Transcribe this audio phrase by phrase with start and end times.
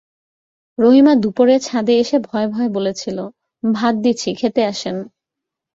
[0.77, 3.17] রহিমা দুপুরে ছাদে এসে ভয়ে-ভয়ে বলেছিল,
[3.63, 4.95] ভাত দিছি, খেতে আসেন।